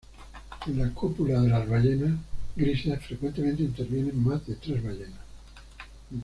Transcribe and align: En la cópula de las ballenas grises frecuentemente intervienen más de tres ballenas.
En 0.65 0.79
la 0.79 0.91
cópula 0.95 1.41
de 1.41 1.49
las 1.49 1.69
ballenas 1.69 2.17
grises 2.55 2.99
frecuentemente 3.05 3.61
intervienen 3.61 4.23
más 4.23 4.43
de 4.47 4.55
tres 4.55 4.83
ballenas. 4.83 5.19